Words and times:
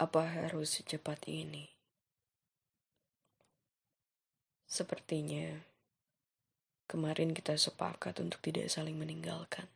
Apa 0.00 0.24
harus 0.24 0.80
secepat 0.80 1.28
ini? 1.28 1.68
Sepertinya 4.64 5.60
kemarin 6.88 7.36
kita 7.36 7.52
sepakat 7.60 8.16
untuk 8.24 8.40
tidak 8.40 8.72
saling 8.72 8.96
meninggalkan. 8.96 9.68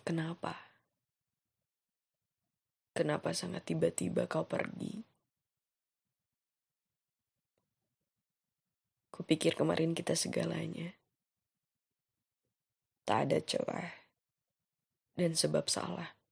Kenapa? 0.00 0.56
Kenapa 2.96 3.36
sangat 3.36 3.68
tiba-tiba 3.68 4.24
kau 4.24 4.48
pergi? 4.48 5.04
Kupikir 9.12 9.52
kemarin 9.52 9.92
kita 9.92 10.16
segalanya. 10.16 10.96
Tak 13.04 13.28
ada 13.28 13.44
celah 13.44 13.92
dan 15.20 15.36
sebab 15.36 15.68
salah. 15.68 16.23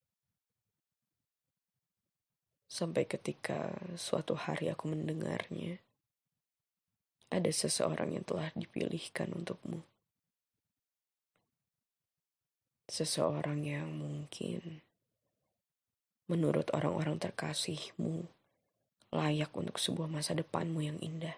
Sampai 2.73 3.05
ketika 3.05 3.69
suatu 4.01 4.33
hari 4.33 4.73
aku 4.73 4.89
mendengarnya, 4.89 5.77
ada 7.29 7.53
seseorang 7.53 8.17
yang 8.17 8.25
telah 8.25 8.49
dipilihkan 8.57 9.29
untukmu. 9.29 9.85
Seseorang 12.89 13.61
yang 13.61 13.93
mungkin 13.93 14.81
menurut 16.33 16.73
orang-orang 16.73 17.21
terkasihmu, 17.21 18.25
layak 19.13 19.53
untuk 19.53 19.77
sebuah 19.77 20.09
masa 20.09 20.33
depanmu 20.33 20.81
yang 20.81 20.97
indah. 21.05 21.37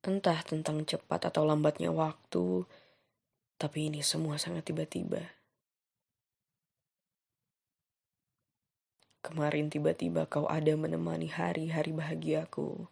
Entah 0.00 0.40
tentang 0.48 0.80
cepat 0.88 1.28
atau 1.28 1.44
lambatnya 1.44 1.92
waktu, 1.92 2.64
tapi 3.60 3.92
ini 3.92 4.00
semua 4.00 4.40
sangat 4.40 4.72
tiba-tiba. 4.72 5.41
Kemarin 9.32 9.72
tiba-tiba 9.72 10.28
kau 10.28 10.44
ada 10.44 10.76
menemani 10.76 11.32
hari-hari 11.32 11.88
bahagiaku. 11.96 12.84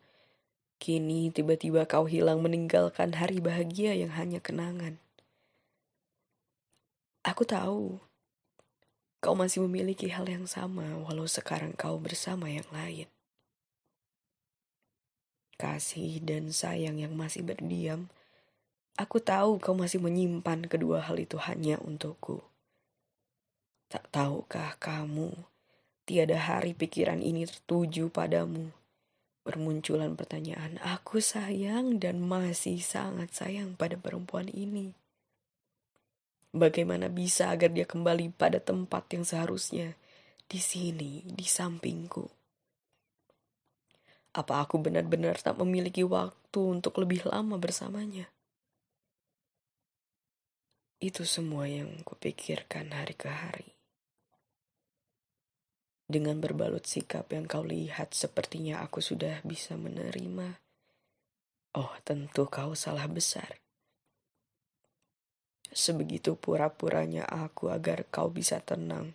Kini 0.80 1.28
tiba-tiba 1.28 1.84
kau 1.84 2.08
hilang 2.08 2.40
meninggalkan 2.40 3.12
hari 3.12 3.44
bahagia 3.44 3.92
yang 3.92 4.08
hanya 4.16 4.40
kenangan. 4.40 4.96
Aku 7.20 7.44
tahu 7.44 8.00
kau 9.20 9.36
masih 9.36 9.60
memiliki 9.68 10.08
hal 10.08 10.24
yang 10.32 10.48
sama, 10.48 10.88
walau 11.04 11.28
sekarang 11.28 11.76
kau 11.76 12.00
bersama 12.00 12.48
yang 12.48 12.64
lain. 12.72 13.04
Kasih 15.60 16.24
dan 16.24 16.56
sayang 16.56 16.96
yang 16.96 17.12
masih 17.12 17.44
berdiam, 17.44 18.08
aku 18.96 19.20
tahu 19.20 19.60
kau 19.60 19.76
masih 19.76 20.00
menyimpan 20.00 20.64
kedua 20.64 21.04
hal 21.04 21.20
itu 21.20 21.36
hanya 21.36 21.76
untukku. 21.84 22.40
Tak 23.92 24.08
tahukah 24.08 24.80
kamu, 24.80 25.36
tiada 26.04 26.38
hari 26.38 26.76
pikiran 26.76 27.20
ini 27.24 27.48
tertuju 27.48 28.12
padamu. 28.12 28.70
Bermunculan 29.40 30.14
pertanyaan, 30.14 30.76
aku 30.84 31.18
sayang 31.18 31.96
dan 31.96 32.20
masih 32.20 32.78
sangat 32.84 33.32
sayang 33.32 33.72
pada 33.74 33.96
perempuan 33.96 34.52
ini. 34.52 34.92
Bagaimana 36.50 37.06
bisa 37.06 37.48
agar 37.54 37.70
dia 37.72 37.86
kembali 37.86 38.34
pada 38.36 38.58
tempat 38.58 39.06
yang 39.14 39.24
seharusnya 39.24 39.94
di 40.50 40.58
sini, 40.58 41.22
di 41.24 41.46
sampingku? 41.46 42.26
Apa 44.30 44.62
aku 44.62 44.78
benar-benar 44.78 45.38
tak 45.42 45.58
memiliki 45.58 46.06
waktu 46.06 46.60
untuk 46.60 46.98
lebih 47.02 47.26
lama 47.26 47.58
bersamanya? 47.58 48.30
Itu 51.00 51.24
semua 51.24 51.64
yang 51.64 52.04
kupikirkan 52.04 52.92
hari 52.92 53.16
ke 53.16 53.32
hari. 53.32 53.79
Dengan 56.10 56.42
berbalut 56.42 56.90
sikap 56.90 57.30
yang 57.30 57.46
kau 57.46 57.62
lihat 57.62 58.18
sepertinya 58.18 58.82
aku 58.82 58.98
sudah 58.98 59.46
bisa 59.46 59.78
menerima. 59.78 60.58
Oh, 61.78 61.94
tentu 62.02 62.50
kau 62.50 62.74
salah 62.74 63.06
besar. 63.06 63.62
Sebegitu 65.70 66.34
pura-puranya 66.34 67.30
aku 67.30 67.70
agar 67.70 68.02
kau 68.10 68.26
bisa 68.26 68.58
tenang. 68.58 69.14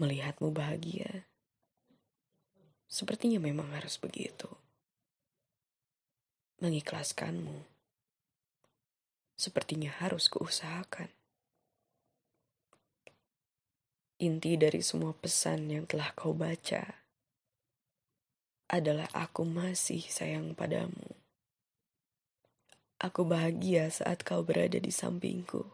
Melihatmu 0.00 0.48
bahagia. 0.56 1.28
Sepertinya 2.88 3.36
memang 3.36 3.76
harus 3.76 4.00
begitu. 4.00 4.48
Mengikhlaskanmu. 6.64 7.60
Sepertinya 9.36 9.92
harus 10.00 10.32
kuusahakan. 10.32 11.12
Inti 14.22 14.54
dari 14.54 14.78
semua 14.78 15.10
pesan 15.10 15.74
yang 15.74 15.90
telah 15.90 16.14
kau 16.14 16.30
baca 16.30 17.02
adalah 18.70 19.10
aku 19.10 19.42
masih 19.42 20.06
sayang 20.06 20.54
padamu. 20.54 21.18
Aku 23.02 23.26
bahagia 23.26 23.90
saat 23.90 24.22
kau 24.22 24.46
berada 24.46 24.78
di 24.78 24.94
sampingku. 24.94 25.66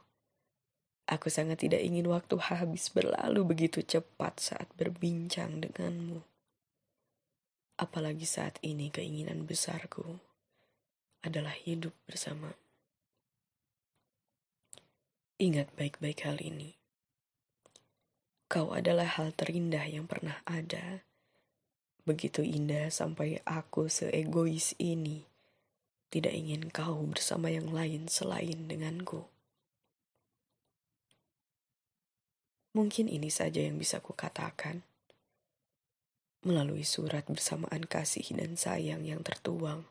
Aku 1.04 1.28
sangat 1.28 1.68
tidak 1.68 1.84
ingin 1.84 2.08
waktu 2.08 2.40
habis 2.40 2.88
berlalu 2.88 3.44
begitu 3.44 3.84
cepat 3.84 4.40
saat 4.40 4.72
berbincang 4.72 5.60
denganmu. 5.60 6.24
Apalagi 7.76 8.24
saat 8.24 8.56
ini 8.64 8.88
keinginan 8.88 9.44
besarku 9.44 10.16
adalah 11.20 11.52
hidup 11.52 11.92
bersama. 12.08 12.56
Ingat 15.36 15.76
baik-baik 15.76 16.24
hal 16.24 16.40
ini. 16.40 16.79
Kau 18.50 18.74
adalah 18.74 19.06
hal 19.06 19.30
terindah 19.30 19.86
yang 19.86 20.10
pernah 20.10 20.42
ada. 20.42 21.06
Begitu 22.02 22.42
indah 22.42 22.90
sampai 22.90 23.38
aku 23.46 23.86
seegois 23.86 24.74
ini 24.82 25.22
tidak 26.10 26.34
ingin 26.34 26.66
kau 26.74 27.06
bersama 27.06 27.54
yang 27.54 27.70
lain 27.70 28.10
selain 28.10 28.66
denganku. 28.66 29.30
Mungkin 32.74 33.06
ini 33.06 33.30
saja 33.30 33.62
yang 33.62 33.78
bisa 33.78 34.02
kukatakan 34.02 34.82
melalui 36.42 36.82
surat 36.82 37.22
bersamaan 37.30 37.86
kasih 37.86 38.26
dan 38.34 38.58
sayang 38.58 39.06
yang 39.06 39.22
tertuang. 39.22 39.86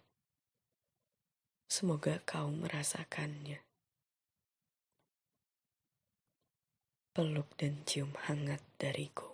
Semoga 1.72 2.20
kau 2.28 2.52
merasakannya. 2.52 3.69
Peluk 7.20 7.52
dan 7.60 7.84
cium 7.84 8.16
hangat 8.16 8.64
dariku. 8.80 9.29